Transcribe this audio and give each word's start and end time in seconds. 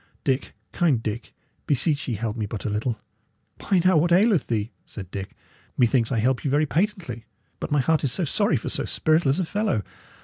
"Dick, 0.23 0.53
kind 0.71 1.03
Dick, 1.03 1.31
beseech 1.67 2.07
ye 2.07 2.15
help 2.15 2.35
me 2.35 2.47
but 2.47 2.65
a 2.65 2.71
little!" 2.71 2.99
"Why, 3.59 3.81
now, 3.85 3.97
what 3.97 4.11
aileth 4.11 4.47
thee?" 4.47 4.71
said 4.87 5.11
Dick. 5.11 5.35
"Methinks 5.77 6.11
I 6.11 6.17
help 6.17 6.43
you 6.43 6.49
very 6.49 6.65
patently. 6.65 7.25
But 7.59 7.69
my 7.69 7.81
heart 7.81 8.03
is 8.03 8.11
sorry 8.11 8.57
for 8.57 8.69
so 8.69 8.85
spiritless 8.85 9.37
a 9.37 9.45
fellow! 9.45 9.83